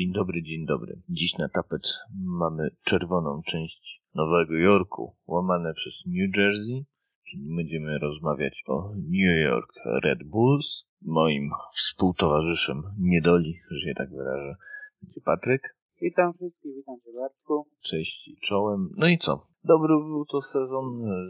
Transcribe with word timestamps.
Dzień 0.00 0.12
dobry, 0.12 0.42
dzień 0.42 0.66
dobry. 0.66 1.02
Dziś 1.08 1.38
na 1.38 1.48
tapet 1.48 1.82
mamy 2.24 2.70
czerwoną 2.84 3.42
część 3.46 4.02
Nowego 4.14 4.54
Jorku, 4.54 5.16
łamane 5.26 5.74
przez 5.74 6.02
New 6.06 6.36
Jersey, 6.36 6.84
czyli 7.30 7.56
będziemy 7.56 7.98
rozmawiać 7.98 8.62
o 8.66 8.92
New 8.96 9.44
York 9.44 9.72
Red 10.04 10.18
Bulls. 10.24 10.84
Moim 11.02 11.50
współtowarzyszem 11.74 12.82
niedoli, 12.98 13.60
że 13.70 13.80
się 13.80 13.94
tak 13.94 14.10
wyrażę, 14.10 14.54
będzie 15.02 15.20
Patryk. 15.20 15.76
Witam 16.02 16.32
wszystkich, 16.34 16.74
witam 16.76 16.96
Cię 17.04 17.10
Bartku. 17.20 17.66
Cześć 17.80 18.28
i 18.28 18.36
czołem. 18.36 18.90
No 18.96 19.08
i 19.08 19.18
co? 19.18 19.46
Dobry 19.64 19.88
był 19.88 20.24
to 20.24 20.40
sezon, 20.40 20.84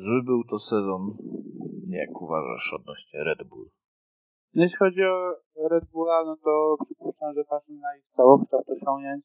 zły 0.04 0.22
był 0.24 0.44
to 0.44 0.58
sezon. 0.58 1.16
Jak 1.88 2.22
uważasz 2.22 2.72
odnośnie 2.74 3.24
Red 3.24 3.48
Bull? 3.48 3.70
Jeśli 4.54 4.76
chodzi 4.76 5.02
o 5.04 5.36
Red 5.70 5.84
Bulla, 5.92 6.24
no 6.24 6.36
to 6.36 6.76
przypuszczam, 6.84 7.34
że 7.34 7.44
patrząc 7.44 7.80
na 7.80 7.96
ich 7.96 8.04
całokształt 8.16 8.68
osiągnięć, 8.68 9.24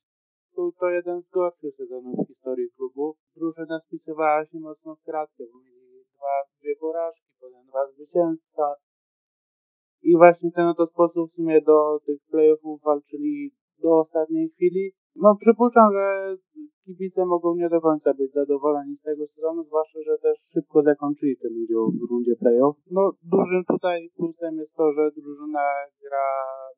był 0.56 0.72
to 0.72 0.90
jeden 0.90 1.22
z 1.22 1.30
gorszych 1.30 1.76
sezonów 1.76 2.16
w 2.20 2.28
historii 2.28 2.72
klubu. 2.78 3.16
Drużyna 3.36 3.80
spisywała 3.80 4.46
się 4.46 4.60
mocno 4.60 4.96
w 4.96 5.04
kratkę, 5.04 5.44
bo 5.54 5.60
mieli 5.60 6.04
dwa, 6.16 6.36
dwie 6.60 6.76
porażki, 6.76 7.30
potem 7.40 7.66
dwa 7.70 7.88
zwycięstwa. 7.92 8.76
I 10.02 10.18
właśnie 10.18 10.52
ten 10.52 10.68
oto 10.68 10.88
sposób 10.88 11.32
w 11.32 11.36
sumie 11.36 11.62
do 11.62 12.00
tych 12.06 12.20
playoffów 12.32 12.82
walczyli 12.82 13.52
do 13.78 14.00
ostatniej 14.00 14.50
chwili. 14.50 14.92
No 15.16 15.36
przypuszczam, 15.36 15.94
że 15.94 16.36
kibice 16.86 17.26
mogą 17.26 17.56
nie 17.56 17.70
do 17.70 17.82
końca 17.82 18.14
być 18.14 18.32
zadowoleni 18.32 18.96
z 18.96 19.02
tego 19.02 19.28
sezonu, 19.28 19.64
zwłaszcza, 19.64 20.00
że 20.08 20.18
też 20.18 20.38
szybko 20.54 20.82
zakończyli 20.82 21.38
ten 21.38 21.52
udział 21.64 21.92
w 21.92 22.10
rundzie 22.12 22.36
playoff. 22.36 22.76
No 22.92 23.12
dużym 23.24 23.64
tutaj 23.74 24.10
plusem 24.18 24.58
jest 24.58 24.74
to, 24.76 24.94
że 24.94 25.12
drużyna 25.12 25.66
gra 26.02 26.28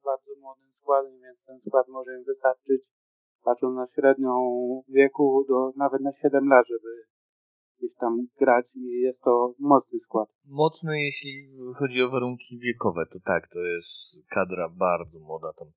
bardzo 0.06 0.32
młodym 0.42 0.72
składem, 0.82 1.14
więc 1.24 1.38
ten 1.48 1.60
skład 1.68 1.88
może 1.88 2.18
im 2.18 2.24
wystarczyć, 2.24 2.82
patrząc 3.44 3.76
na 3.76 3.88
średnią 3.96 4.34
wieku, 4.90 5.46
do 5.50 5.72
nawet 5.76 6.02
na 6.02 6.12
7 6.14 6.48
lat, 6.48 6.66
żeby 6.68 6.92
gdzieś 7.78 7.96
tam 7.96 8.28
grać 8.40 8.66
i 8.76 9.02
jest 9.08 9.22
to 9.22 9.54
mocny 9.60 10.00
skład. 10.00 10.30
Mocny, 10.46 11.02
jeśli 11.02 11.32
chodzi 11.80 12.02
o 12.02 12.10
warunki 12.10 12.60
wiekowe, 12.60 13.06
to 13.14 13.20
tak, 13.26 13.48
to 13.54 13.60
jest 13.60 13.90
kadra 14.30 14.70
bardzo 14.70 15.20
młoda, 15.20 15.54
tam 15.60 15.68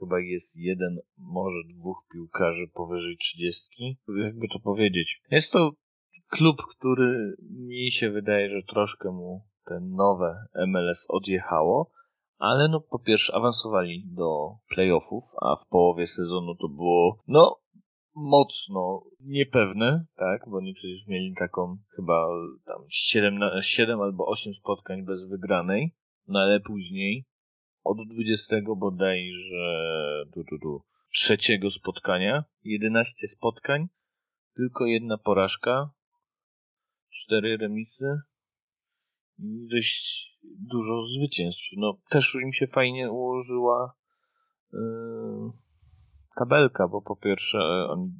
chyba 0.00 0.20
jest 0.20 0.56
jeden, 0.56 0.98
może 1.18 1.56
dwóch 1.74 2.06
piłkarzy 2.12 2.68
powyżej 2.74 3.16
trzydziestki. 3.16 3.98
Jakby 4.24 4.48
to 4.48 4.58
powiedzieć. 4.60 5.20
Jest 5.30 5.52
to 5.52 5.70
klub, 6.28 6.56
który 6.76 7.36
mi 7.50 7.92
się 7.92 8.10
wydaje, 8.10 8.50
że 8.50 8.62
troszkę 8.62 9.10
mu 9.10 9.42
ten 9.64 9.94
nowe 9.94 10.44
MLS 10.66 11.06
odjechało, 11.08 11.90
ale 12.38 12.68
no 12.68 12.80
po 12.80 12.98
pierwsze 12.98 13.34
awansowali 13.34 14.04
do 14.06 14.50
playoffów, 14.74 15.24
a 15.42 15.56
w 15.56 15.68
połowie 15.68 16.06
sezonu 16.06 16.54
to 16.54 16.68
było 16.68 17.18
no 17.26 17.56
mocno 18.14 19.02
niepewne, 19.20 20.04
tak, 20.16 20.42
bo 20.48 20.56
oni 20.56 20.74
przecież 20.74 21.06
mieli 21.06 21.34
taką 21.38 21.76
chyba 21.96 22.26
tam 22.66 22.82
7, 22.88 23.40
7 23.60 24.00
albo 24.00 24.26
8 24.26 24.54
spotkań 24.54 25.04
bez 25.04 25.28
wygranej, 25.28 25.94
no 26.28 26.38
ale 26.40 26.60
później 26.60 27.24
od 27.88 28.08
20 28.08 28.56
bodajże 28.76 30.24
tu, 30.34 30.44
tu, 30.44 30.58
tu, 30.58 30.82
trzeciego 31.12 31.70
spotkania, 31.70 32.44
11 32.64 33.28
spotkań, 33.28 33.88
tylko 34.54 34.86
jedna 34.86 35.18
porażka, 35.18 35.90
cztery 37.10 37.56
remisy 37.56 38.20
i 39.38 39.68
dość 39.70 40.28
dużo 40.44 41.06
zwycięstw. 41.06 41.62
No, 41.76 41.98
też 42.10 42.34
im 42.34 42.52
się 42.52 42.66
fajnie 42.66 43.10
ułożyła 43.10 43.94
yy, 44.72 44.78
tabelka, 46.38 46.88
bo 46.88 47.02
po 47.02 47.16
pierwsze 47.16 47.58
oni 47.88 48.12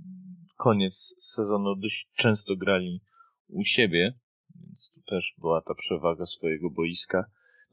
koniec 0.56 1.14
sezonu 1.34 1.77
dość 1.77 2.10
często 2.16 2.56
grali 2.56 3.00
u 3.48 3.64
siebie, 3.64 4.19
więc 4.55 4.91
tu 4.94 5.00
też 5.10 5.34
była 5.38 5.62
ta 5.62 5.75
przewaga 5.75 6.26
swojego 6.26 6.70
boiska. 6.70 7.25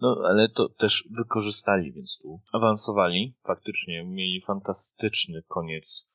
No, 0.01 0.21
ale 0.25 0.49
to 0.49 0.69
też 0.69 1.07
wykorzystali, 1.11 1.91
więc 1.91 2.17
tu 2.21 2.39
awansowali. 2.53 3.35
Faktycznie 3.43 4.03
mieli 4.03 4.41
fantastyczny 4.41 5.43
koniec 5.47 6.07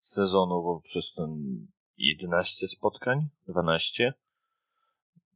sezonu, 0.00 0.62
bo 0.62 0.80
przez 0.84 1.14
ten 1.14 1.28
11 1.96 2.68
spotkań, 2.68 3.28
12, 3.48 4.14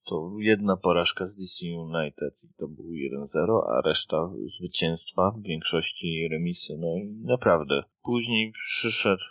to 0.09 0.31
jedna 0.39 0.77
porażka 0.77 1.27
z 1.27 1.37
DC 1.37 1.67
United 1.67 2.35
i 2.43 2.49
to 2.59 2.69
był 2.69 2.87
1-0, 2.91 3.63
a 3.69 3.81
reszta 3.81 4.31
zwycięstwa, 4.59 5.31
w 5.31 5.43
większości 5.43 6.29
remisy. 6.31 6.77
No 6.79 6.97
i 6.97 7.25
naprawdę. 7.25 7.83
Później 8.03 8.53
przyszedł 8.53 9.23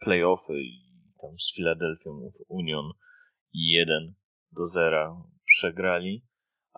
playoffy 0.00 0.62
i 0.62 0.80
tam 1.20 1.38
z 1.38 1.54
Filadelfią 1.54 2.32
Union 2.48 2.92
1 3.52 4.14
do 4.52 4.68
0 4.68 5.24
przegrali 5.44 6.24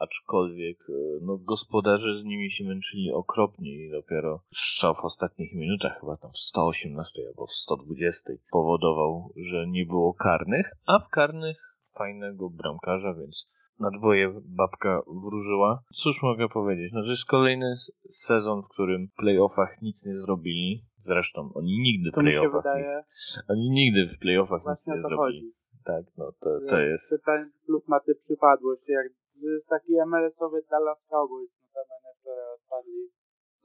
aczkolwiek 0.01 0.79
e, 0.89 0.93
no, 1.23 1.37
gospodarze 1.37 2.21
z 2.21 2.25
nimi 2.25 2.51
się 2.51 2.65
męczyli 2.65 3.13
okropnie 3.13 3.87
i 3.87 3.91
dopiero 3.91 4.43
strzał 4.55 4.95
w 4.95 5.05
ostatnich 5.05 5.55
minutach, 5.55 6.01
chyba 6.01 6.17
tam 6.17 6.31
w 6.33 6.39
118 6.39 7.23
albo 7.29 7.47
w 7.47 7.53
120 7.53 8.33
powodował, 8.51 9.33
że 9.37 9.67
nie 9.67 9.87
było 9.87 10.15
karnych, 10.15 10.67
a 10.87 10.99
w 10.99 11.09
karnych 11.09 11.77
fajnego 11.95 12.51
bramkarza, 12.51 13.15
więc 13.15 13.47
na 13.81 13.91
dwoje 13.91 14.41
babka 14.45 15.03
wróżyła. 15.25 15.83
Cóż 15.95 16.23
mogę 16.23 16.49
powiedzieć? 16.49 16.93
No, 16.93 17.03
to 17.03 17.11
jest 17.11 17.27
kolejny 17.27 17.77
sezon, 18.11 18.63
w 18.63 18.69
którym 18.69 19.09
w 19.09 19.15
playoffach 19.15 19.83
nic 19.83 20.05
nie 20.05 20.15
zrobili. 20.15 20.85
Zresztą 21.05 21.51
oni 21.55 21.79
nigdy 21.79 22.11
w 22.11 22.15
playoffach 22.15 22.63
wydaje... 22.63 22.97
nic, 22.97 23.43
oni 23.49 23.71
nigdy 23.71 24.17
w 24.17 24.19
playoffach 24.19 24.61
nic 24.61 24.87
nie 24.87 25.01
zrobili. 25.01 25.17
Chodzi. 25.17 25.53
Tak, 25.85 26.05
no 26.19 26.33
to, 26.41 26.61
to 26.69 26.79
jest. 26.79 27.23
Ten 27.27 27.51
klub 27.67 27.89
ma 27.89 28.01
tę 28.01 28.13
przypadłość, 28.25 28.83
jak 28.89 29.07
jest 29.49 29.69
taki 29.69 29.93
MLS-owy 30.07 30.63
Dallas 30.71 31.01
Cowboys, 31.11 31.51
notabene 31.63 32.11
wczoraj 32.21 32.55
odpadli. 32.55 33.11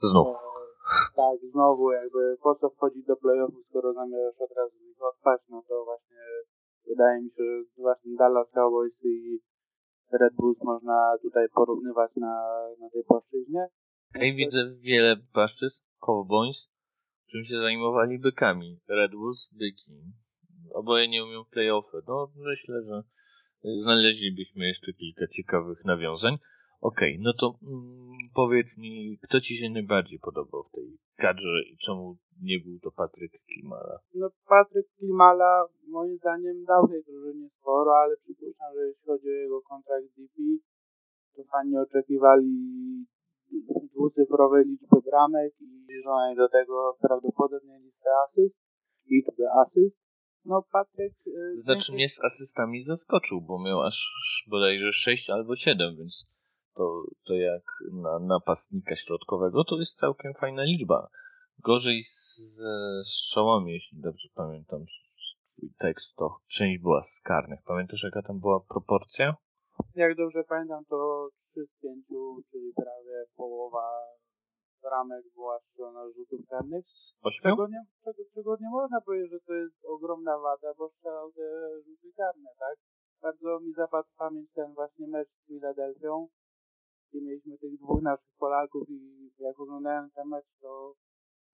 Znów. 0.09 0.27
E, 0.27 1.15
tak, 1.15 1.39
znowu 1.51 1.91
jakby 1.91 2.37
po 2.43 2.55
co 2.55 2.69
wchodzić 2.69 3.05
do 3.05 3.15
playoffów, 3.15 3.65
skoro 3.69 3.93
zamierzasz 3.93 4.41
od 4.41 4.51
razu 4.57 4.75
ich 4.91 5.01
odpaść, 5.01 5.43
no 5.49 5.63
to 5.67 5.85
właśnie 5.85 6.17
wydaje 6.87 7.21
mi 7.21 7.29
się, 7.29 7.43
że 7.43 7.81
właśnie 7.81 8.15
Dallas 8.15 8.51
Cowboys 8.51 8.93
i 9.03 9.39
Red 10.11 10.33
Bulls 10.33 10.61
można 10.63 11.17
tutaj 11.21 11.47
porównywać 11.49 12.11
na, 12.15 12.33
na 12.79 12.89
tej 12.89 13.03
płaszczyźnie. 13.03 13.67
Ej, 14.15 14.35
widzę 14.35 14.57
wiele 14.81 15.15
płaszczyzn, 15.33 15.77
Cowboys, 15.99 16.69
czym 17.31 17.45
się 17.45 17.57
zajmowali 17.59 18.19
bykami. 18.19 18.79
Red 18.87 19.11
Bulls, 19.11 19.49
byki. 19.51 19.91
Oboje 20.73 21.07
nie 21.07 21.23
umią 21.23 21.45
playoffy. 21.45 21.97
No, 22.07 22.31
myślę, 22.35 22.75
że 22.83 23.03
znaleźlibyśmy 23.81 24.67
jeszcze 24.67 24.93
kilka 24.93 25.27
ciekawych 25.27 25.85
nawiązań. 25.85 26.37
Okej, 26.81 27.13
okay, 27.13 27.23
no 27.23 27.33
to 27.33 27.45
mm, 27.63 28.17
powiedz 28.35 28.77
mi, 28.77 29.19
kto 29.23 29.41
ci 29.41 29.57
się 29.57 29.69
najbardziej 29.69 30.19
podobał 30.19 30.63
w 30.63 30.71
tej 30.71 30.97
kadrze 31.15 31.63
i 31.71 31.77
czemu 31.77 32.17
nie 32.41 32.59
był 32.59 32.79
to 32.79 32.91
Patryk 32.91 33.31
Klimala? 33.47 33.99
No 34.13 34.29
Patryk 34.47 34.85
Klimala 34.97 35.65
moim 35.87 36.17
zdaniem 36.17 36.65
dał 36.65 36.87
tej 36.87 37.03
drużynie 37.03 37.49
sporo, 37.49 37.91
ale 37.97 38.17
przypuszczam, 38.17 38.73
że 38.75 38.87
jeśli 38.87 39.05
chodzi 39.05 39.27
o 39.27 39.41
jego 39.43 39.61
kontrakt 39.61 40.05
DP, 40.17 40.35
to 41.35 41.43
fani 41.51 41.77
oczekiwali 41.77 42.53
dwucyfrowej 43.93 44.65
liczby 44.65 44.97
bramek 45.09 45.53
i 45.61 45.65
zbliżonej 45.83 46.35
do 46.35 46.49
tego 46.49 46.97
prawdopodobnie 47.01 47.79
listę 47.79 48.09
asyst, 48.25 48.55
liczby 49.11 49.43
asyst. 49.61 50.04
No 50.45 50.63
Patryk... 50.71 51.13
E, 51.27 51.61
znaczy 51.61 51.93
mnie 51.93 52.09
z 52.09 52.23
asystami 52.23 52.83
zaskoczył, 52.83 53.41
bo 53.41 53.59
miał 53.59 53.81
aż 53.81 53.97
bodajże 54.47 54.91
6 54.91 55.29
albo 55.29 55.55
7, 55.55 55.95
więc 55.97 56.25
to, 56.75 57.03
to 57.27 57.33
jak 57.33 57.63
na 57.91 58.19
napastnika 58.19 58.95
środkowego 58.95 59.63
to 59.63 59.79
jest 59.79 59.97
całkiem 59.97 60.33
fajna 60.33 60.63
liczba. 60.63 61.09
Gorzej 61.59 62.03
z, 62.03 62.35
ze 62.55 63.03
strzałami, 63.03 63.73
jeśli 63.73 64.01
dobrze 64.01 64.29
pamiętam 64.35 64.85
swój 65.55 65.69
tekst, 65.79 66.15
to 66.15 66.37
część 66.47 66.81
była 66.81 67.03
z 67.03 67.21
karnych. 67.21 67.59
Pamiętasz 67.65 68.03
jaka 68.03 68.21
tam 68.21 68.39
była 68.39 68.59
proporcja? 68.59 69.35
Jak 69.95 70.15
dobrze 70.15 70.43
pamiętam, 70.49 70.85
to 70.85 71.29
3 71.51 71.65
z 71.65 71.81
5, 71.81 72.05
czyli 72.51 72.73
prawie 72.75 73.25
połowa 73.35 73.81
ramek 74.85 75.23
była 75.33 75.59
strzelona 75.59 76.11
rzutów 76.15 76.39
karnych. 76.49 76.85
Czego 77.49 77.67
nie, 77.67 77.81
czego, 78.03 78.23
czego 78.33 78.57
nie 78.61 78.69
można 78.69 79.01
powiedzieć, 79.01 79.31
że 79.31 79.39
to 79.39 79.53
jest 79.53 79.85
ogromna 79.85 80.39
wada, 80.39 80.73
bo 80.77 80.89
strzelał 80.89 81.31
te 81.31 81.43
rzuty 81.85 82.13
karne, 82.17 82.49
tak? 82.59 82.75
Bardzo 83.21 83.59
mi 83.59 83.73
zapadł 83.73 84.07
w 84.09 84.15
pamięć 84.15 84.49
ten 84.53 84.73
właśnie 84.73 85.07
mecz 85.07 85.29
z 85.29 85.47
Filadelfią, 85.47 86.27
gdzie 87.09 87.21
mieliśmy 87.21 87.57
tych 87.57 87.77
dwóch 87.77 88.01
naszych 88.01 88.33
Polaków 88.39 88.89
i 88.89 89.31
jak 89.39 89.59
oglądałem 89.59 90.09
ten 90.15 90.27
mecz, 90.27 90.45
to 90.61 90.95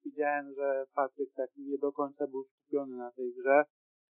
widziałem, 0.06 0.54
że 0.54 0.86
Patryk 0.94 1.34
tak 1.34 1.50
nie 1.58 1.78
do 1.78 1.92
końca 1.92 2.28
był 2.28 2.44
skupiony 2.44 2.98
na 2.98 3.12
tej 3.12 3.34
grze. 3.34 3.64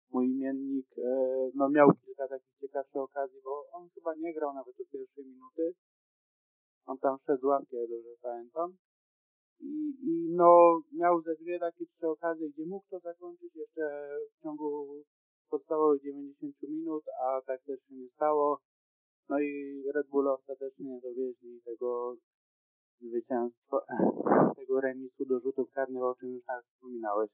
Mój 0.09 0.25
imiennik 0.25 0.87
e, 0.97 1.49
no, 1.55 1.69
miał 1.69 1.87
kilka 2.05 2.27
takich 2.27 2.55
ciekawszych 2.61 2.95
okazji, 2.95 3.41
bo 3.43 3.65
on 3.71 3.89
chyba 3.89 4.15
nie 4.15 4.33
grał 4.33 4.53
nawet 4.53 4.77
do 4.77 4.85
pierwszej 4.91 5.25
minuty. 5.25 5.73
On 6.85 6.97
tam 6.97 7.17
szedł 7.25 7.41
z 7.41 7.43
ławki, 7.43 7.75
jak 7.75 7.89
dobrze 7.89 8.09
pamiętam. 8.21 8.77
I, 9.63 9.95
I 10.01 10.29
no, 10.29 10.81
miał 10.93 11.21
ze 11.21 11.35
dwie 11.35 11.59
takie 11.59 11.85
trzy 11.85 12.07
okazje, 12.07 12.49
gdzie 12.49 12.65
mógł 12.65 12.85
to 12.89 12.99
zakończyć 12.99 13.55
jeszcze 13.55 14.09
w 14.37 14.43
ciągu 14.43 14.87
podstawowych 15.49 16.01
90 16.03 16.55
minut, 16.63 17.03
a 17.21 17.41
tak 17.41 17.63
też 17.63 17.79
się 17.79 17.95
nie 17.95 18.09
stało. 18.09 18.59
No 19.29 19.39
i 19.39 19.83
Red 19.95 20.07
Bull 20.07 20.27
ostatecznie 20.27 20.85
nie 20.85 21.01
dowieźli 21.01 21.61
tego 21.65 22.15
zwycięstwa, 23.01 23.77
tego 24.59 24.81
remisu 24.81 25.25
do 25.25 25.39
rzutów 25.39 25.71
karnych, 25.71 26.03
o 26.03 26.15
czym 26.15 26.29
już 26.29 26.45
tak 26.45 26.65
wspominałeś. 26.65 27.29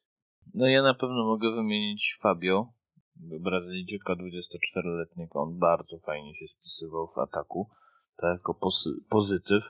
No 0.54 0.68
ja 0.68 0.84
na 0.84 0.94
pewno 0.94 1.26
mogę 1.26 1.52
wymienić 1.56 2.18
Fabio, 2.22 2.68
Brazylijczyka 3.16 4.14
24-letniego. 4.14 5.40
On 5.40 5.60
bardzo 5.60 6.00
fajnie 6.00 6.36
się 6.36 6.46
spisywał 6.48 7.08
w 7.08 7.18
ataku, 7.18 7.70
tak 8.18 8.38
jako 8.38 8.54
pozytyw. 9.10 9.64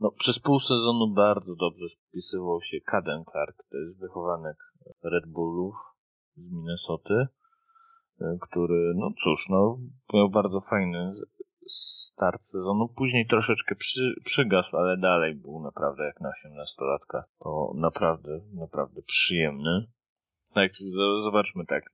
No, 0.00 0.10
przez 0.10 0.38
pół 0.38 0.60
sezonu 0.60 1.14
bardzo 1.14 1.56
dobrze 1.56 1.86
spisywał 1.88 2.62
się 2.62 2.80
Caden 2.80 3.24
Clark, 3.24 3.56
to 3.70 3.76
jest 3.78 4.00
wychowanek 4.00 4.56
Red 5.02 5.26
Bullów 5.26 5.74
z 6.36 6.52
Minnesoty, 6.52 7.26
który, 8.40 8.92
no 8.96 9.10
cóż, 9.24 9.48
no, 9.50 9.78
miał 10.14 10.30
bardzo 10.30 10.60
fajny 10.60 11.14
start 12.16 12.42
sezonu. 12.42 12.88
Później 12.88 13.26
troszeczkę 13.26 13.74
przy, 13.74 14.14
przygasł, 14.24 14.76
ale 14.76 14.96
dalej 14.96 15.34
był 15.34 15.62
naprawdę 15.62 16.04
jak 16.04 16.20
na 16.20 16.28
18-latka. 16.28 17.22
To 17.38 17.72
naprawdę, 17.74 18.40
naprawdę 18.52 19.02
przyjemny. 19.02 19.86
Tak, 20.54 20.72
zobaczmy 21.24 21.66
tak. 21.66 21.84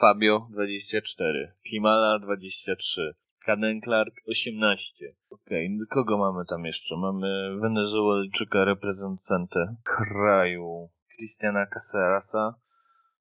Fabio 0.00 0.48
24, 0.50 1.52
Kimala 1.70 2.18
23, 2.18 3.14
Caden 3.46 3.80
Clark 3.80 4.14
18. 4.28 5.14
Okej, 5.30 5.66
okay. 5.66 5.86
kogo 5.90 6.18
mamy 6.18 6.44
tam 6.44 6.64
jeszcze? 6.64 6.96
Mamy 6.96 7.58
Wenezuelczyka, 7.60 8.64
reprezentantę 8.64 9.76
kraju, 9.84 10.88
Cristiana 11.16 11.66
Cacerasa. 11.66 12.54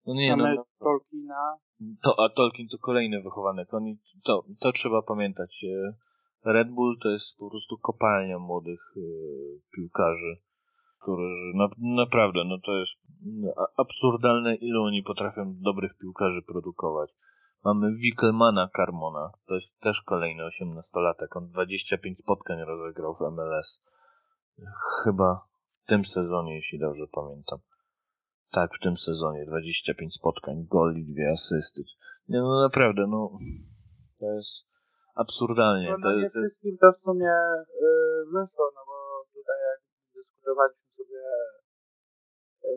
No 0.05 0.13
nie, 0.13 0.35
mamy 0.35 0.55
no, 0.55 0.55
no, 0.55 0.65
Tolkiena. 0.79 1.57
To, 2.03 2.15
a 2.25 2.29
Tolkien 2.29 2.67
to 2.67 2.77
kolejny 2.77 3.21
wychowanek. 3.21 3.73
Oni, 3.73 3.97
to, 4.23 4.45
to 4.59 4.71
trzeba 4.71 5.01
pamiętać. 5.01 5.63
E, 5.63 5.93
Red 6.53 6.69
Bull 6.71 6.97
to 7.03 7.09
jest 7.09 7.37
po 7.37 7.49
prostu 7.49 7.77
kopalnia 7.77 8.39
młodych 8.39 8.81
y, 8.97 9.01
piłkarzy, 9.75 10.37
którzy 11.01 11.51
na, 11.55 11.69
naprawdę, 11.79 12.43
no 12.43 12.57
to 12.65 12.77
jest 12.77 12.91
absurdalne, 13.77 14.55
ile 14.55 14.79
oni 14.79 15.03
potrafią 15.03 15.55
dobrych 15.61 15.97
piłkarzy 15.97 16.41
produkować. 16.41 17.09
Mamy 17.65 17.95
Wickelmana 17.95 18.69
Carmona, 18.75 19.31
to 19.47 19.53
jest 19.55 19.79
też 19.79 20.01
kolejny 20.01 20.43
18-latek. 20.43 21.27
On 21.31 21.47
25 21.47 22.19
spotkań 22.19 22.57
rozegrał 22.61 23.15
w 23.15 23.21
MLS. 23.31 23.81
Chyba 25.03 25.41
w 25.83 25.87
tym 25.87 26.05
sezonie, 26.05 26.55
jeśli 26.55 26.79
dobrze 26.79 27.05
pamiętam. 27.11 27.59
Tak, 28.51 28.69
w 28.75 28.83
tym 28.83 28.97
sezonie 28.97 29.45
25 29.45 30.13
spotkań, 30.13 30.65
gol 30.69 30.95
i 30.97 31.03
dwie 31.13 31.31
asysty. 31.31 31.81
Nie, 32.29 32.39
no 32.39 32.61
naprawdę, 32.61 33.07
no 33.07 33.39
to 34.19 34.25
jest 34.25 34.65
absurdalnie. 35.15 35.89
No, 35.89 35.97
no 35.97 36.03
to, 36.03 36.19
nie 36.19 36.29
to 36.29 36.39
wszystkim 36.39 36.77
to 36.81 36.91
w 36.91 36.97
sumie 36.97 37.33
yy, 37.81 38.25
wyszło, 38.25 38.65
no 38.75 38.81
bo 38.89 38.97
tutaj 39.33 39.59
jak 39.69 39.79
dyskutowaliśmy 40.15 40.87
sobie 40.97 41.21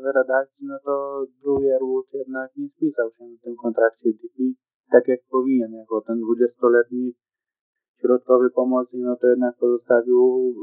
w 0.03 0.17
redakcji, 0.17 0.67
no 0.67 0.79
to 0.85 1.25
Drew 1.43 1.63
Yerwood 1.63 2.07
jednak 2.13 2.57
nie 2.57 2.69
spisał 2.69 3.11
się 3.11 3.25
na 3.25 3.39
tym 3.43 3.57
kontrakcie 3.57 4.11
DP 4.13 4.68
tak 4.93 5.09
jak 5.09 5.21
powinien, 5.31 5.73
jako 5.73 6.01
ten 6.01 6.17
20-letni 6.17 7.13
środkowy 8.01 8.51
pomocnik, 8.51 9.03
no 9.05 9.17
to 9.17 9.27
jednak 9.27 9.57
pozostawił 9.57 10.55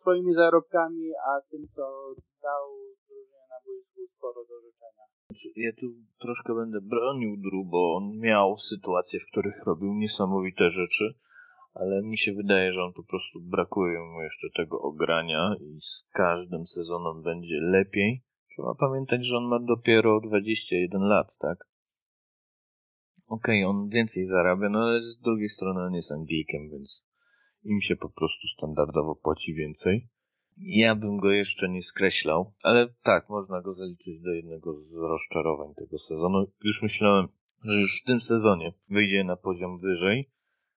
swoimi 0.00 0.34
zarobkami, 0.34 1.10
a 1.28 1.40
tym, 1.50 1.62
co 1.74 2.14
dał 2.42 2.66
drużynie 3.08 3.42
na 3.50 3.58
boisku 3.66 4.00
sporo 4.16 4.44
do 4.44 4.60
życzenia. 4.60 5.04
Ja 5.56 5.72
tu 5.80 5.86
troszkę 6.20 6.54
będę 6.54 6.80
bronił 6.80 7.36
Dru, 7.36 7.64
bo 7.64 7.96
on 7.96 8.18
miał 8.18 8.58
sytuacje, 8.58 9.20
w 9.20 9.30
których 9.30 9.64
robił 9.66 9.94
niesamowite 9.94 10.70
rzeczy, 10.70 11.14
ale 11.74 12.02
mi 12.02 12.18
się 12.18 12.32
wydaje, 12.32 12.72
że 12.72 12.82
on 12.82 12.92
po 12.92 13.04
prostu 13.04 13.40
brakuje 13.40 13.98
mu 14.00 14.22
jeszcze 14.22 14.48
tego 14.56 14.80
ogrania 14.80 15.56
i 15.60 15.80
z 15.80 16.08
każdym 16.12 16.66
sezonem 16.66 17.22
będzie 17.22 17.60
lepiej. 17.60 18.22
Trzeba 18.48 18.74
pamiętać, 18.74 19.26
że 19.26 19.36
on 19.36 19.44
ma 19.44 19.58
dopiero 19.58 20.20
21 20.20 21.02
lat, 21.02 21.36
tak? 21.38 21.69
Okej, 23.30 23.64
okay, 23.64 23.70
on 23.70 23.88
więcej 23.88 24.26
zarabia, 24.26 24.68
no 24.68 24.78
ale 24.78 25.02
z 25.02 25.20
drugiej 25.20 25.48
strony 25.48 25.80
on 25.80 25.94
jest 25.94 26.12
Anglikiem, 26.12 26.70
więc 26.70 27.02
im 27.64 27.80
się 27.80 27.96
po 27.96 28.08
prostu 28.08 28.48
standardowo 28.56 29.14
płaci 29.14 29.54
więcej. 29.54 30.08
Ja 30.56 30.94
bym 30.94 31.18
go 31.18 31.30
jeszcze 31.30 31.68
nie 31.68 31.82
skreślał, 31.82 32.52
ale 32.62 32.88
tak, 33.02 33.28
można 33.28 33.62
go 33.62 33.74
zaliczyć 33.74 34.20
do 34.20 34.30
jednego 34.30 34.82
z 34.82 34.92
rozczarowań 34.92 35.74
tego 35.74 35.98
sezonu. 35.98 36.46
Już 36.64 36.82
myślałem, 36.82 37.28
że 37.64 37.80
już 37.80 38.02
w 38.02 38.06
tym 38.06 38.20
sezonie 38.20 38.72
wyjdzie 38.88 39.24
na 39.24 39.36
poziom 39.36 39.78
wyżej, 39.78 40.30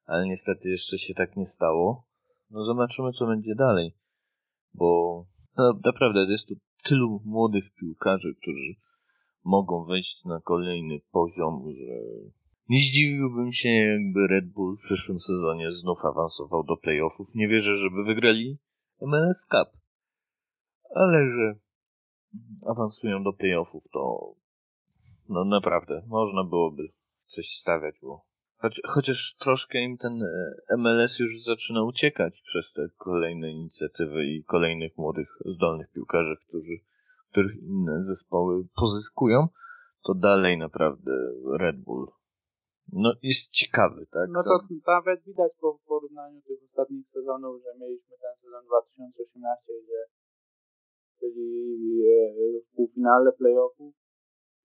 ale 0.06 0.28
niestety 0.28 0.70
jeszcze 0.70 0.98
się 0.98 1.14
tak 1.14 1.36
nie 1.36 1.46
stało. 1.46 2.08
No 2.50 2.66
zobaczymy, 2.66 3.12
co 3.12 3.28
będzie 3.28 3.56
dalej, 3.56 3.96
bo 4.74 5.20
no, 5.58 5.80
naprawdę 5.86 6.32
jest 6.32 6.48
tu 6.48 6.56
tylu 6.84 7.22
młodych 7.26 7.64
piłkarzy, 7.80 8.36
którzy 8.42 8.76
mogą 9.44 9.86
wejść 9.86 10.26
na 10.26 10.42
kolejny 10.42 11.00
poziom, 11.12 11.64
że 11.78 11.94
nie 12.69 12.80
zdziwiłbym 12.80 13.51
się, 13.51 13.69
jakby 13.69 14.27
Red 14.27 14.51
Bull 14.51 14.77
w 14.77 14.83
przyszłym 14.83 15.19
sezonie 15.19 15.71
znów 15.71 16.06
awansował 16.06 16.63
do 16.63 16.77
playoffów. 16.77 17.27
Nie 17.36 17.48
wierzę, 17.48 17.75
żeby 17.75 18.04
wygrali 18.04 18.57
MLS 19.01 19.45
Cup. 19.45 19.81
Ale 20.95 21.25
że 21.25 21.56
awansują 22.68 23.24
do 23.24 23.33
playoffów, 23.33 23.83
to 23.94 24.33
no 25.30 25.45
naprawdę, 25.45 26.04
można 26.07 26.44
byłoby 26.44 26.83
coś 27.25 27.48
stawiać, 27.48 27.95
bo 28.01 28.25
choć, 28.57 28.81
chociaż 28.86 29.36
troszkę 29.39 29.81
im 29.81 29.98
ten 29.98 30.24
e, 30.24 30.77
MLS 30.77 31.19
już 31.19 31.44
zaczyna 31.44 31.83
uciekać 31.83 32.42
przez 32.42 32.74
te 32.74 32.81
kolejne 32.98 33.51
inicjatywy 33.51 34.25
i 34.25 34.44
kolejnych 34.44 34.98
młodych, 34.98 35.38
zdolnych 35.45 35.92
piłkarzy, 35.92 36.36
którzy, 36.48 36.80
których 37.31 37.56
inne 37.56 38.04
zespoły 38.04 38.68
pozyskują, 38.75 39.48
to 40.04 40.13
dalej 40.13 40.57
naprawdę 40.57 41.12
Red 41.60 41.77
Bull 41.77 42.07
no 42.92 43.14
jest 43.24 43.52
ciekawy, 43.52 44.06
tak? 44.12 44.30
No 44.30 44.44
to 44.44 44.60
nawet 44.88 45.24
widać 45.24 45.52
po 45.62 45.80
porównaniu 45.88 46.42
tych 46.42 46.64
ostatnich 46.64 47.08
sezonów, 47.08 47.62
że 47.64 47.80
mieliśmy 47.80 48.16
ten 48.22 48.36
sezon 48.42 48.66
2018, 48.66 49.74
gdzie 49.84 50.02
byli 51.22 52.08
e, 52.08 52.62
w 52.62 52.76
półfinale 52.76 53.32
playoffów 53.32 53.94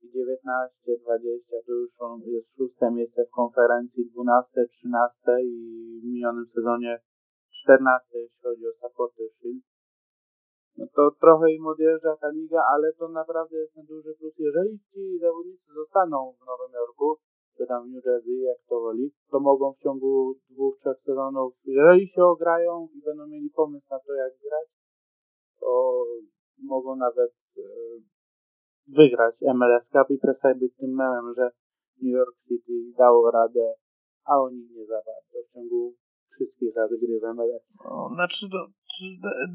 i 0.03 0.11
19, 0.11 0.97
20 1.03 1.57
to 1.67 1.73
już 1.73 1.91
są, 1.93 2.21
jest 2.27 2.57
szóste 2.57 2.91
miejsce 2.91 3.25
w 3.25 3.31
konferencji, 3.31 4.11
12, 4.11 4.67
13 4.67 5.19
i 5.43 5.55
w 6.03 6.05
minionym 6.05 6.47
sezonie 6.55 7.01
14, 7.63 8.19
jeśli 8.19 8.43
chodzi 8.43 8.67
o 8.67 8.73
Supporter 8.73 9.27
Shield. 9.39 9.65
No 10.79 10.87
to 10.95 11.11
trochę 11.21 11.53
im 11.53 11.67
odjeżdża 11.67 12.17
ta 12.21 12.29
liga, 12.29 12.63
ale 12.75 12.93
to 12.93 13.09
naprawdę 13.09 13.57
jest 13.57 13.75
ten 13.75 13.87
duży 13.87 14.15
plus. 14.19 14.35
Jeżeli 14.39 14.79
ci 14.79 15.19
zawodnicy 15.19 15.73
zostaną 15.75 16.35
w 16.41 16.47
Nowym 16.47 16.73
Jorku, 16.73 17.19
czy 17.59 17.67
tam 17.67 17.85
w 17.85 17.93
New 17.93 18.05
Jersey, 18.05 18.41
jak 18.41 18.59
to 18.69 18.81
woli, 18.81 19.11
to 19.31 19.41
mogą 19.41 19.73
w 19.73 19.83
ciągu 19.83 20.35
dwóch, 20.51 20.79
trzech 20.81 20.99
sezonów, 21.05 21.55
jeżeli 21.65 22.09
się 22.09 22.25
ograją 22.25 22.89
i 22.95 23.03
będą 23.03 23.27
mieli 23.27 23.51
pomysł 23.51 23.87
na 23.91 23.99
to, 23.99 24.15
jak 24.15 24.33
grać, 24.45 24.69
to 25.61 26.05
mogą 26.63 26.97
nawet 26.97 27.33
e, 27.59 27.63
wygrać 28.89 29.35
MLS 29.55 29.85
Cup 29.93 30.11
i 30.11 30.19
przestać 30.19 30.59
być 30.59 30.77
tym 30.77 30.91
memem, 30.95 31.35
że 31.37 31.51
New 32.03 32.13
York 32.13 32.37
City 32.49 32.73
dało 32.99 33.31
radę, 33.31 33.75
a 34.25 34.41
oni 34.41 34.69
nie 34.75 34.87
za 34.87 35.01
bardzo 35.07 35.49
w 35.49 35.55
ciągu 35.55 35.95
wszystkich 36.31 36.77
lat 36.77 36.91
gry 36.91 37.21
w 37.21 37.35
MLS. 37.35 37.63
No, 37.85 38.11
znaczy, 38.15 38.47
to, 38.51 38.59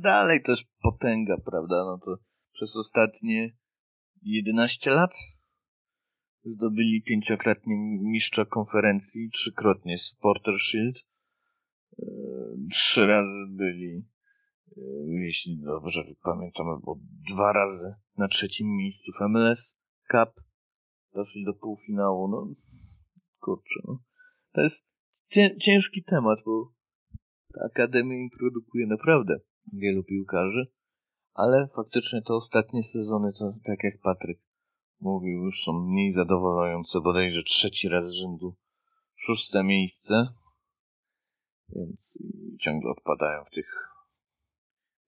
dalej 0.02 0.44
to 0.46 0.52
jest 0.52 0.64
potęga, 0.84 1.36
prawda? 1.46 1.76
No 1.86 1.98
to 2.06 2.18
przez 2.54 2.76
ostatnie 2.76 3.52
11 4.22 4.92
lat 4.92 5.12
Zdobyli 6.46 7.02
pięciokrotnie 7.02 7.76
mistrza 8.02 8.46
konferencji, 8.46 9.30
trzykrotnie 9.30 9.98
Supporter 9.98 10.54
Shield. 10.54 10.98
E, 12.00 12.06
trzy 12.72 13.08
razy 13.08 13.46
byli, 13.50 14.06
e, 14.78 14.82
jeśli 15.08 15.58
dobrze 15.58 16.04
pamiętam, 16.24 16.68
albo 16.68 17.00
dwa 17.30 17.54
razy 17.54 17.94
na 18.18 18.28
trzecim 18.28 18.68
miejscu 18.68 19.12
w 19.12 19.30
MLS 19.30 19.80
Cup. 20.12 20.44
Doszli 21.14 21.46
do 21.46 21.54
półfinału. 21.54 22.28
No, 22.28 22.54
kurczę, 23.40 23.80
no. 23.88 24.00
To 24.52 24.62
jest 24.62 24.84
ciężki 25.62 26.04
temat, 26.04 26.40
bo 26.46 26.72
akademia 27.66 28.16
im 28.16 28.30
produkuje 28.40 28.88
naprawdę 28.88 29.40
wielu 29.74 30.04
piłkarzy, 30.04 30.68
ale 31.34 31.68
faktycznie 31.76 32.22
te 32.22 32.34
ostatnie 32.34 32.84
sezony, 32.84 33.32
to 33.40 33.54
tak 33.66 33.84
jak 33.84 34.02
Patryk 34.02 34.40
mówił, 35.04 35.44
już 35.44 35.64
są 35.64 35.74
mniej 35.74 36.14
zadowalające, 36.14 37.02
bodajże 37.02 37.44
trzeci 37.44 37.90
raz 37.90 38.06
z 38.08 38.14
rzędu 38.14 38.56
szóste 39.16 39.64
miejsce, 39.64 40.28
więc 41.70 42.20
ciągle 42.62 42.92
odpadają 42.92 43.44
w 43.44 43.56
tych 43.56 43.90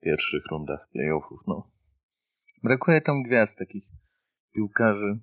pierwszych 0.02 0.46
rundach 0.52 0.90
playoffów. 0.92 1.40
No, 1.48 1.72
Brakuje 2.64 3.02
tam 3.02 3.24
gwiazd 3.24 3.58
takich 3.58 3.86
piłkarzy, 4.54 5.20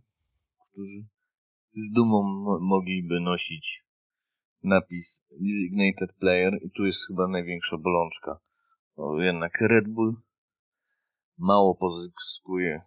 którzy 0.70 1.06
z 1.74 1.92
dumą 1.92 2.22
mogliby 2.60 3.20
nosić 3.20 3.84
napis 4.62 5.22
Designated 5.30 6.16
Player 6.16 6.58
i 6.62 6.70
tu 6.70 6.86
jest 6.86 7.06
chyba 7.06 7.28
największa 7.28 7.76
bolączka. 7.78 8.38
Bo 8.96 9.20
jednak 9.20 9.60
Red 9.60 9.88
Bull 9.88 10.16
mało 11.38 11.74
pozyskuje 11.74 12.82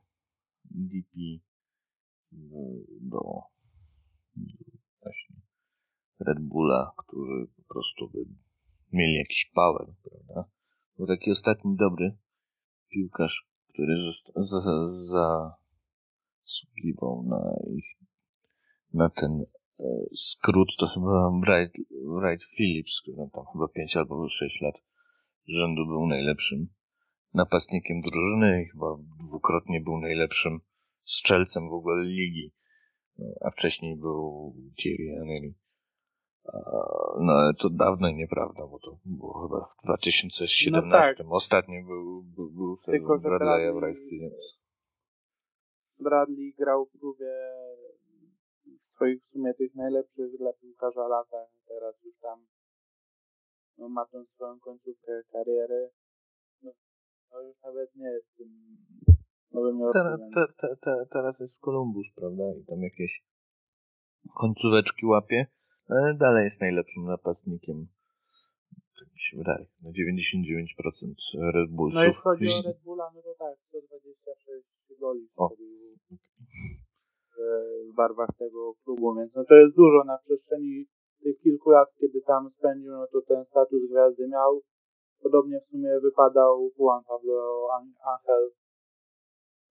DP 0.65 1.45
do, 3.01 3.41
właśnie 5.01 5.35
Red 6.19 6.39
Bulla, 6.39 6.91
którzy 6.97 7.47
po 7.57 7.73
prostu 7.73 8.09
by 8.09 8.19
mieli 8.93 9.15
jakiś 9.15 9.51
power, 9.55 9.87
prawda? 10.03 10.49
Był 10.97 11.07
taki 11.07 11.31
ostatni 11.31 11.75
dobry 11.75 12.17
piłkarz, 12.89 13.47
który 13.69 13.95
zasługiwał 16.43 17.23
na 17.23 17.39
ich 17.77 17.95
na 18.93 19.09
ten 19.09 19.45
e, 19.79 19.83
skrót, 20.15 20.67
to 20.79 20.87
chyba 20.87 21.29
Wright, 21.29 21.77
Wright 22.19 22.45
Phillips, 22.57 23.01
który 23.01 23.17
tam 23.33 23.45
chyba 23.53 23.67
5 23.67 23.97
albo 23.97 24.29
6 24.29 24.61
lat 24.61 24.75
rzędu 25.47 25.85
był 25.85 26.07
najlepszym 26.07 26.67
napastnikiem 27.33 28.01
drużyny 28.01 28.63
i 28.63 28.69
chyba 28.69 28.97
dwukrotnie 29.27 29.81
był 29.81 29.99
najlepszym 29.99 30.59
strzelcem 31.05 31.69
w 31.69 31.73
ogóle 31.73 32.03
ligi. 32.03 32.53
No, 33.17 33.25
a 33.41 33.51
wcześniej 33.51 33.95
był 33.95 34.53
Thierry 34.81 35.15
Henry. 35.17 35.53
No 37.19 37.33
ale 37.33 37.53
to 37.53 37.69
dawno 37.69 38.07
i 38.09 38.15
nieprawda, 38.15 38.67
bo 38.67 38.79
to 38.79 38.97
było 39.05 39.47
chyba 39.47 39.75
w 39.79 39.85
2017. 39.85 40.83
No 40.87 40.91
tak. 40.91 41.17
Ostatnio 41.29 41.83
był, 41.83 42.23
był, 42.23 42.51
był 42.51 42.77
Tylko, 42.77 43.19
Bradley'a 43.19 43.95
w 43.95 44.09
Williams. 44.09 44.59
Bradley 45.99 46.53
grał 46.57 46.85
w 46.85 46.99
klubie 46.99 47.33
swoich 48.95 49.23
w 49.23 49.31
sumie 49.31 49.53
tych 49.53 49.75
najlepszych 49.75 50.37
dla 50.37 50.53
piłkarza 50.53 51.07
latach. 51.07 51.49
Teraz 51.67 52.03
już 52.03 52.19
tam 52.19 52.45
no, 53.77 53.89
ma 53.89 54.05
tą 54.05 54.25
swoją 54.25 54.59
końcówkę 54.59 55.23
kariery. 55.31 55.89
No, 56.61 56.71
no 57.31 57.41
już 57.41 57.55
nawet 57.63 57.95
nie 57.95 58.07
jest 58.07 58.35
tym 58.37 58.77
Nowym 59.55 59.79
Jorku. 59.79 59.93
Teraz, 59.93 60.19
te, 60.35 60.43
te, 60.61 60.75
te, 60.83 61.05
teraz 61.13 61.39
jest 61.39 61.59
Columbus, 61.59 62.07
prawda? 62.15 62.43
I 62.59 62.65
tam 62.65 62.79
jakieś 62.81 63.23
końcóweczki 64.41 65.05
łapie. 65.05 65.47
Ale 65.89 66.13
dalej 66.13 66.43
jest 66.43 66.61
najlepszym 66.61 67.05
napastnikiem. 67.05 67.87
Tak 68.99 69.07
mi 69.13 69.19
się 69.19 69.37
wydaje. 69.37 69.65
Na 69.81 69.89
99% 69.91 71.13
Red 71.53 71.69
Bullsów. 71.71 71.95
No 71.95 72.03
jeśli 72.03 72.21
chodzi 72.21 72.45
o 72.47 72.67
Red 72.67 72.79
Bulla, 72.83 73.11
no 73.15 73.21
to 73.21 73.35
tak, 73.39 73.55
126 73.69 74.99
goli. 74.99 75.29
O. 75.35 75.49
W 77.91 77.95
barwach 77.95 78.29
tego 78.37 78.73
klubu, 78.83 79.15
więc 79.15 79.35
no 79.35 79.43
to 79.45 79.55
jest 79.55 79.75
dużo 79.75 80.03
na 80.05 80.17
przestrzeni 80.17 80.85
tych 81.23 81.39
kilku 81.39 81.69
lat, 81.69 81.89
kiedy 81.99 82.21
tam 82.21 82.49
spędził, 82.57 82.91
no 82.91 83.07
to 83.11 83.21
ten 83.21 83.45
status 83.45 83.81
gwiazdy 83.91 84.27
miał. 84.27 84.61
Podobnie 85.23 85.59
w 85.59 85.65
sumie 85.71 85.99
wypadał 85.99 86.71
Juan 86.79 87.03
Pablo 87.07 87.67
Angel. 87.77 88.51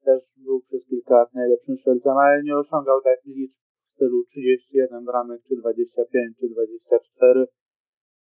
Też 0.05 0.23
był 0.37 0.61
przez 0.61 0.87
kilka 0.87 1.15
lat 1.15 1.35
najlepszym 1.35 1.77
strzelcem, 1.79 2.17
ale 2.17 2.43
nie 2.43 2.57
osiągał 2.57 3.01
takich 3.03 3.37
liczb 3.37 3.61
w 3.91 3.95
stylu 3.95 4.25
31 4.25 5.05
bramek, 5.05 5.43
czy 5.49 5.57
25, 5.57 6.39
czy 6.39 6.49
24. 6.49 7.47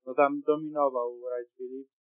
No 0.06 0.14
tam 0.14 0.40
dominował 0.40 1.18
Wright 1.18 1.56
Phillips. 1.56 1.94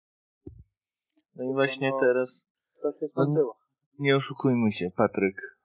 No 1.35 1.43
i 1.43 1.53
właśnie 1.53 1.89
no, 1.89 1.99
teraz... 1.99 2.43
To 2.81 2.91
się 2.91 3.07
skończyło. 3.07 3.57
No, 3.59 3.63
nie 3.99 4.15
oszukujmy 4.15 4.71
się, 4.71 4.91
Patryk 4.95 5.57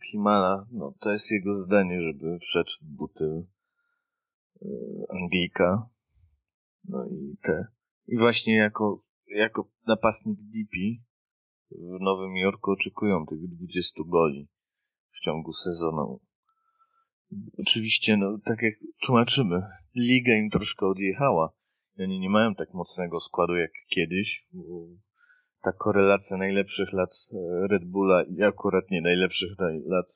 Klimala, 0.00 0.66
no 0.72 0.94
to 1.00 1.10
jest 1.12 1.30
jego 1.30 1.64
zdanie, 1.64 2.00
żeby 2.00 2.38
wszedł 2.38 2.70
w 2.82 2.96
buty 2.96 3.46
e, 4.62 4.66
Anglika. 5.08 5.88
No 6.88 7.06
i 7.06 7.36
te. 7.42 7.66
I 8.06 8.18
właśnie 8.18 8.56
jako, 8.56 9.02
jako 9.26 9.68
napastnik 9.86 10.38
DP 10.38 10.76
w 11.70 12.00
Nowym 12.00 12.36
Jorku 12.36 12.70
oczekują 12.70 13.26
tych 13.26 13.48
20 13.48 14.02
goli 14.06 14.48
w 15.12 15.20
ciągu 15.20 15.52
sezonu. 15.52 16.20
Oczywiście, 17.58 18.16
no 18.16 18.38
tak 18.44 18.62
jak 18.62 18.74
tłumaczymy, 19.06 19.62
liga 19.96 20.34
im 20.34 20.50
troszkę 20.50 20.86
odjechała. 20.86 21.52
Oni 21.98 22.20
nie 22.20 22.30
mają 22.30 22.54
tak 22.54 22.74
mocnego 22.74 23.20
składu 23.20 23.56
jak 23.56 23.70
kiedyś. 23.94 24.46
Ta 25.62 25.72
korelacja 25.72 26.36
najlepszych 26.36 26.92
lat 26.92 27.10
e, 27.10 27.68
Red 27.68 27.84
Bulla 27.84 28.22
i 28.22 28.42
akurat 28.42 28.90
nie 28.90 29.00
najlepszych 29.00 29.50
lat 29.86 30.06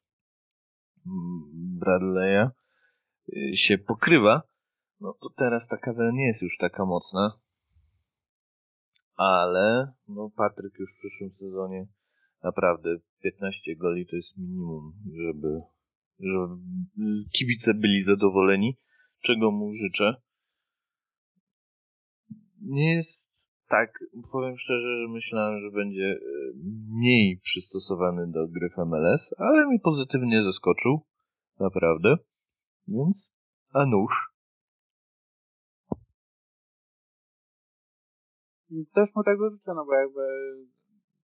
mm, 1.07 1.79
Bradley'a 1.81 2.51
e, 3.37 3.57
się 3.57 3.79
pokrywa. 3.79 4.43
No 5.01 5.13
to 5.21 5.31
teraz 5.37 5.69
ta 5.69 5.77
kadra 5.77 6.11
nie 6.13 6.27
jest 6.27 6.43
już 6.43 6.57
taka 6.59 6.85
mocna. 6.85 7.39
Ale 9.17 9.93
no 10.09 10.31
Patryk 10.37 10.79
już 10.79 10.91
w 10.93 10.99
przyszłym 10.99 11.31
sezonie 11.31 11.87
naprawdę 12.43 12.97
15 13.23 13.77
goli 13.77 14.07
to 14.07 14.17
jest 14.17 14.37
minimum, 14.39 14.93
żeby 15.15 15.61
żeby 16.21 16.63
kibice 17.39 17.75
byli 17.75 18.03
zadowoleni, 18.03 18.79
czego 19.21 19.51
mu 19.51 19.71
życzę. 19.73 20.15
Nie 22.61 22.95
jest 22.95 23.35
tak, 23.69 23.99
powiem 24.33 24.57
szczerze, 24.59 25.03
że 25.03 25.13
myślałem, 25.13 25.61
że 25.61 25.71
będzie 25.71 26.05
e, 26.05 26.19
mniej 26.89 27.41
przystosowany 27.43 28.27
do 28.31 28.49
gry 28.49 28.71
w 28.71 28.79
MLS, 28.87 29.35
ale 29.39 29.67
mi 29.67 29.81
pozytywnie 29.81 30.45
zaskoczył. 30.45 31.01
Naprawdę. 31.61 32.17
Więc, 32.89 33.35
a 33.73 33.87
nóż. 33.87 34.34
Też 38.95 39.09
mu 39.17 39.23
tego 39.23 39.51
życzę, 39.51 39.75
no 39.75 39.85
bo 39.85 39.95
jakby 39.95 40.27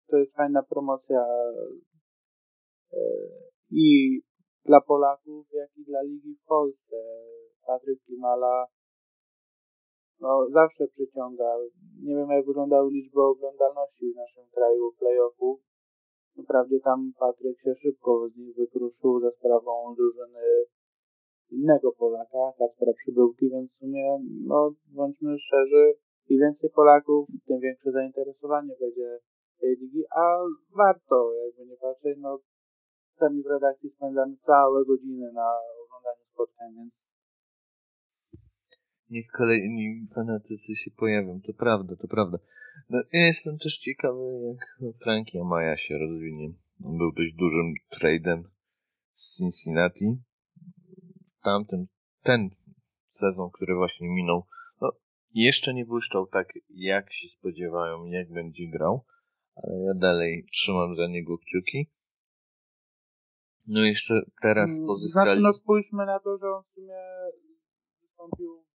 to 0.07 0.17
jest 0.17 0.35
fajna 0.35 0.63
promocja 0.63 1.25
e, 2.93 2.97
i 3.71 4.19
dla 4.65 4.81
Polaków, 4.81 5.47
jak 5.53 5.77
i 5.77 5.83
dla 5.83 6.01
ligi 6.01 6.35
w 6.35 6.45
Polsce. 6.45 6.95
Patryk 7.67 7.99
Klimala 8.05 8.67
no, 10.19 10.47
zawsze 10.49 10.87
przyciąga. 10.87 11.57
Nie 12.03 12.15
wiem, 12.15 12.29
jak 12.29 12.45
wyglądały 12.45 12.91
liczby 12.91 13.21
oglądalności 13.21 14.13
w 14.13 14.15
naszym 14.15 14.43
kraju 14.53 14.91
playoffów. 14.99 15.59
Wprawdzie 16.43 16.79
tam 16.79 17.11
Patryk 17.19 17.59
się 17.59 17.73
szybko 17.81 18.29
z 18.29 18.37
nich 18.37 18.55
wykruszył 18.55 19.19
za 19.19 19.31
sprawą 19.31 19.95
drużyny 19.95 20.45
innego 21.51 21.91
Polaka, 21.91 22.53
Kacpra 22.57 22.93
Przybyłki, 22.93 23.49
więc 23.49 23.71
w 23.71 23.77
sumie, 23.77 24.19
no, 24.45 24.71
bądźmy 24.85 25.39
szczerzy, 25.39 25.93
im 26.29 26.39
więcej 26.39 26.69
Polaków, 26.69 27.29
tym 27.47 27.59
większe 27.59 27.91
zainteresowanie 27.91 28.73
będzie 28.79 29.19
tej 29.59 29.75
ligi, 29.81 30.03
a 30.15 30.37
warto, 30.77 31.33
jakby 31.45 31.71
nie 31.71 31.77
patrzeć, 31.77 32.17
no, 32.19 32.39
sami 33.19 33.43
w 33.43 33.47
redakcji 33.47 33.89
spędzamy 33.89 34.37
całe 34.45 34.85
godziny 34.85 35.31
na 35.33 35.49
oglądaniu 35.83 36.25
spotkań, 36.33 36.75
więc 36.75 36.93
niech 39.09 39.27
kolejni 39.31 40.07
fanatycy 40.15 40.75
się 40.75 40.91
pojawią. 40.91 41.41
To 41.47 41.53
prawda, 41.53 41.95
to 41.95 42.07
prawda. 42.07 42.37
No, 42.89 42.97
ja 43.13 43.27
jestem 43.27 43.57
też 43.57 43.77
ciekawy, 43.77 44.21
jak 44.79 44.95
Frankie 45.03 45.43
Maja 45.43 45.77
się 45.77 45.97
rozwinie. 45.97 46.49
On 46.85 46.97
był 46.97 47.11
dość 47.11 47.33
dużym 47.33 47.73
tradem 47.89 48.43
z 49.13 49.37
Cincinnati. 49.37 50.17
Tamten, 51.43 51.85
ten 52.23 52.49
sezon, 53.07 53.49
który 53.53 53.75
właśnie 53.75 54.09
minął, 54.09 54.43
no, 54.81 54.91
jeszcze 55.35 55.73
nie 55.73 55.85
błyszczał 55.85 56.27
tak, 56.27 56.47
jak 56.69 57.13
się 57.13 57.27
spodziewają, 57.37 58.05
jak 58.05 58.31
będzie 58.31 58.67
grał, 58.71 59.05
ale 59.55 59.73
ja 59.87 59.93
dalej 59.93 60.45
trzymam 60.51 60.95
za 60.95 61.07
niego 61.07 61.37
kciuki. 61.37 61.91
No 63.67 63.85
jeszcze 63.85 64.21
teraz 64.41 64.69
mm, 64.69 64.87
pozyskali... 64.87 65.29
Znaczy, 65.29 65.41
no 65.41 65.53
spójrzmy 65.53 66.05
na 66.05 66.19
to, 66.19 66.37
że 66.37 66.47
on 66.47 66.63
w 66.63 66.73
sumie 66.73 66.99
wystąpił 68.01 68.65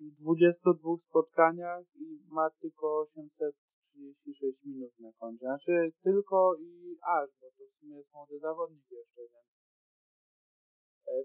w 0.00 0.22
22 0.22 0.96
spotkaniach 1.08 1.84
i 1.94 2.20
ma 2.28 2.50
tylko 2.50 3.00
836 3.00 4.64
minut 4.64 4.92
na 4.98 5.12
koncie. 5.12 5.46
Znaczy 5.46 5.92
tylko 6.02 6.56
i 6.60 6.96
aż, 7.02 7.30
bo 7.40 7.46
to 7.50 7.64
w 7.70 7.80
sumie 7.80 7.96
jest 7.96 8.12
młody 8.12 8.38
zawodnik 8.38 8.90
jeszcze, 8.90 9.20
więc 9.20 9.51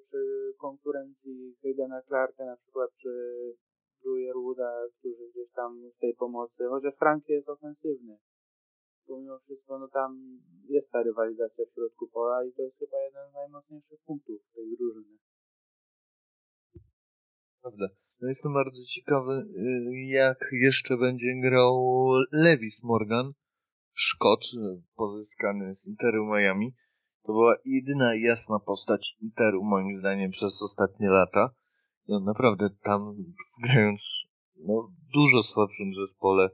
przy 0.07 0.53
konkurencji 0.57 1.55
Haydena 1.61 2.01
Clarka 2.01 2.45
na 2.45 2.57
przykład, 2.57 2.89
czy 3.01 3.09
Drew 4.03 4.35
Wooda, 4.35 4.71
którzy 4.99 5.29
gdzieś 5.31 5.51
tam 5.51 5.89
w 5.97 5.99
tej 5.99 6.13
pomocy, 6.15 6.63
chociaż 6.69 6.95
Frank 6.95 7.29
jest 7.29 7.49
ofensywny 7.49 8.17
mimo 9.15 9.39
wszystko 9.39 9.79
no 9.79 9.87
tam 9.87 10.39
jest 10.69 10.91
ta 10.91 11.03
rywalizacja 11.03 11.65
w 11.65 11.73
środku 11.73 12.07
pola 12.07 12.45
i 12.45 12.53
to 12.53 12.61
jest 12.61 12.77
chyba 12.79 12.97
jeden 13.05 13.31
z 13.31 13.33
najmocniejszych 13.33 13.99
punktów 14.05 14.41
tej 14.55 14.77
drużyny. 14.77 15.17
Prawda. 17.61 17.87
No 18.21 18.29
jestem 18.29 18.53
bardzo 18.53 18.83
ciekawy, 18.95 19.33
y, 19.33 20.05
jak 20.07 20.49
jeszcze 20.51 20.97
będzie 20.97 21.41
grał 21.41 21.75
Lewis 22.31 22.83
Morgan 22.83 23.31
Szkot 23.93 24.45
pozyskany 24.95 25.75
z 25.75 25.85
Interu 25.85 26.25
Miami 26.25 26.75
to 27.27 27.33
była 27.33 27.55
jedyna 27.65 28.15
jasna 28.15 28.59
postać 28.59 29.15
Interu 29.21 29.63
moim 29.63 29.99
zdaniem 29.99 30.31
przez 30.31 30.61
ostatnie 30.61 31.09
lata. 31.09 31.49
I 32.07 32.13
on 32.13 32.23
naprawdę 32.23 32.69
tam 32.83 33.15
grając 33.63 34.23
no, 34.55 34.91
dużo 35.13 35.43
słabszym 35.43 35.93
zespole 35.95 36.49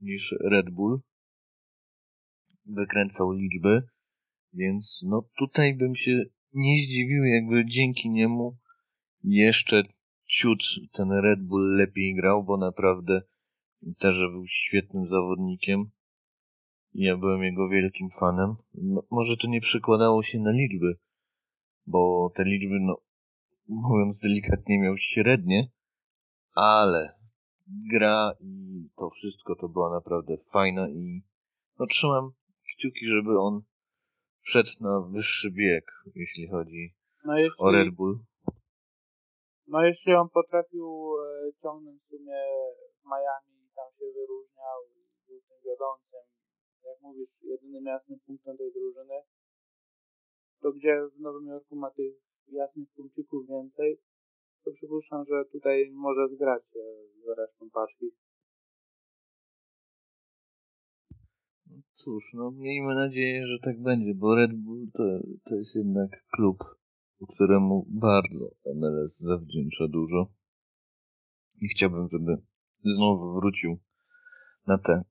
niż 0.00 0.34
Red 0.50 0.70
Bull 0.70 1.00
wykręcał 2.66 3.32
liczby, 3.32 3.82
więc 4.52 5.02
no 5.06 5.28
tutaj 5.38 5.74
bym 5.74 5.96
się 5.96 6.24
nie 6.52 6.82
zdziwił, 6.84 7.24
jakby 7.24 7.66
dzięki 7.66 8.10
niemu 8.10 8.56
jeszcze 9.24 9.82
ciut 10.26 10.62
ten 10.92 11.12
Red 11.12 11.42
Bull 11.42 11.76
lepiej 11.76 12.14
grał, 12.14 12.44
bo 12.44 12.56
naprawdę 12.56 13.22
też 13.98 14.14
był 14.30 14.46
świetnym 14.46 15.08
zawodnikiem. 15.08 15.90
Ja 16.94 17.16
byłem 17.16 17.42
jego 17.42 17.68
wielkim 17.68 18.10
fanem. 18.20 18.54
No, 18.74 19.02
może 19.10 19.36
to 19.36 19.46
nie 19.46 19.60
przekładało 19.60 20.22
się 20.22 20.38
na 20.38 20.50
liczby, 20.50 20.98
bo 21.86 22.32
te 22.36 22.44
liczby, 22.44 22.80
no, 22.80 22.96
mówiąc 23.68 24.18
delikatnie, 24.18 24.78
miał 24.78 24.98
średnie, 24.98 25.68
ale 26.54 27.14
gra 27.92 28.32
i 28.40 28.88
to 28.96 29.10
wszystko 29.10 29.56
to 29.56 29.68
była 29.68 29.90
naprawdę 29.94 30.36
fajna 30.52 30.88
i 30.88 31.22
no, 31.78 31.86
trzymam 31.86 32.32
kciuki, 32.64 33.06
żeby 33.06 33.40
on 33.40 33.62
wszedł 34.40 34.70
na 34.80 35.00
wyższy 35.00 35.50
bieg, 35.50 35.84
jeśli 36.14 36.48
chodzi 36.48 36.94
no 37.24 37.38
jeśli, 37.38 37.58
o 37.58 37.70
Red 37.70 37.94
Bull. 37.94 38.18
No 39.66 39.84
jeśli 39.84 40.14
on 40.14 40.28
potrafił 40.28 41.14
e, 41.18 41.52
ciągnąć 41.62 42.02
w 42.02 42.08
sumie 42.08 42.40
w 42.98 43.04
Miami, 43.06 43.68
tam 43.76 43.88
się 43.98 44.04
wyróżniał 44.14 44.78
i 44.96 45.00
był 45.26 45.40
tym 45.40 45.58
wiodącym, 45.64 46.24
jak 46.84 47.00
mówisz, 47.00 47.30
jedynym 47.42 47.84
jasnym 47.84 48.18
punktem 48.26 48.56
tej 48.56 48.72
drużyny, 48.72 49.14
to 50.60 50.72
gdzie 50.72 51.08
w 51.16 51.20
Nowym 51.20 51.46
Jorku 51.46 51.76
ma 51.76 51.90
tych 51.90 52.14
jasnych 52.48 52.88
punkcików 52.96 53.48
więcej, 53.48 54.00
to 54.64 54.72
przypuszczam, 54.72 55.24
że 55.24 55.44
tutaj 55.52 55.90
może 55.92 56.28
zgrać 56.28 56.62
się 56.72 56.80
z 57.24 57.38
resztą 57.38 57.70
paczki. 57.70 58.10
Cóż, 61.94 62.34
no 62.34 62.50
miejmy 62.50 62.94
nadzieję, 62.94 63.46
że 63.46 63.58
tak 63.64 63.82
będzie, 63.82 64.14
bo 64.14 64.34
Red 64.34 64.54
Bull 64.54 64.86
to, 64.92 65.02
to 65.44 65.54
jest 65.54 65.74
jednak 65.74 66.10
klub, 66.32 66.58
któremu 67.34 67.86
bardzo 67.88 68.50
MLS 68.74 69.18
zawdzięcza 69.20 69.88
dużo. 69.88 70.26
I 71.60 71.68
chciałbym, 71.68 72.08
żeby 72.08 72.36
znowu 72.84 73.34
wrócił 73.34 73.78
na 74.66 74.78
te 74.78 75.02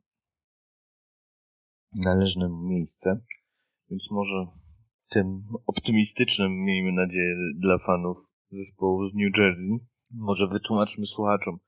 należne 1.95 2.49
mu 2.49 2.67
miejsce. 2.69 3.21
Więc 3.89 4.11
może 4.11 4.47
tym 5.09 5.43
optymistycznym, 5.67 6.51
miejmy 6.51 6.91
nadzieję, 6.91 7.35
dla 7.55 7.77
fanów 7.77 8.17
zespołu 8.51 9.09
z 9.09 9.13
New 9.13 9.37
Jersey. 9.37 9.79
Może 10.11 10.47
wytłumaczmy 10.47 11.05
słuchaczom. 11.05 11.59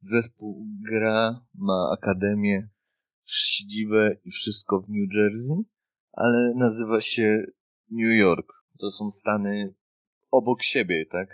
Zespół 0.00 0.66
gra, 0.90 1.40
ma 1.54 1.90
akademię, 1.92 2.68
siedzibę 3.24 4.16
i 4.24 4.30
wszystko 4.30 4.80
w 4.80 4.88
New 4.88 5.14
Jersey, 5.14 5.64
ale 6.12 6.54
nazywa 6.54 7.00
się 7.00 7.42
New 7.90 8.18
York. 8.18 8.52
To 8.78 8.90
są 8.90 9.10
Stany 9.10 9.74
obok 10.30 10.62
siebie, 10.62 11.06
tak? 11.06 11.28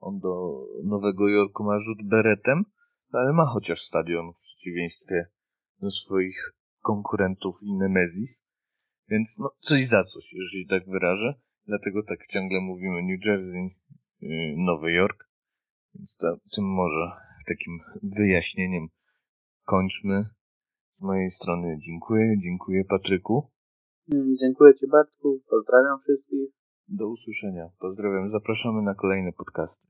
On 0.00 0.18
do 0.18 0.64
Nowego 0.84 1.28
Jorku 1.28 1.64
ma 1.64 1.78
rzut 1.78 2.08
beretem, 2.08 2.64
ale 3.12 3.32
ma 3.32 3.46
chociaż 3.46 3.80
stadion 3.80 4.32
w 4.32 4.38
przeciwieństwie 4.38 5.26
do 5.80 5.90
swoich 5.90 6.52
konkurentów 6.84 7.54
i 7.62 7.74
Nemezis. 7.74 8.44
Więc 9.08 9.38
no, 9.38 9.50
coś 9.60 9.86
za 9.86 10.04
coś, 10.04 10.32
jeżeli 10.32 10.66
tak 10.66 10.82
wyrażę. 10.88 11.34
Dlatego 11.66 12.02
tak 12.02 12.26
ciągle 12.26 12.60
mówimy 12.60 13.02
New 13.02 13.24
Jersey, 13.26 13.76
yy, 14.20 14.54
Nowy 14.56 14.92
Jork. 14.92 15.28
Więc 15.94 16.16
to, 16.20 16.36
tym 16.54 16.64
może 16.64 17.12
takim 17.46 17.78
wyjaśnieniem 18.02 18.86
kończmy. 19.64 20.24
Z 20.98 21.00
mojej 21.00 21.30
strony 21.30 21.78
dziękuję. 21.86 22.34
Dziękuję 22.44 22.84
Patryku. 22.84 23.50
Mm, 24.12 24.36
dziękuję 24.40 24.74
Ci 24.74 24.86
Bartku. 24.88 25.40
Pozdrawiam 25.50 26.00
wszystkich. 26.00 26.48
Do 26.88 27.08
usłyszenia. 27.08 27.68
Pozdrawiam. 27.78 28.30
Zapraszamy 28.30 28.82
na 28.82 28.94
kolejne 28.94 29.32
podcasty. 29.32 29.86